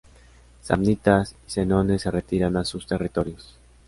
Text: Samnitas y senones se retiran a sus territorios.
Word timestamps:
Samnitas 0.63 1.35
y 1.45 1.51
senones 1.51 2.01
se 2.01 2.09
retiran 2.09 2.57
a 2.57 2.65
sus 2.65 2.87
territorios. 2.87 3.55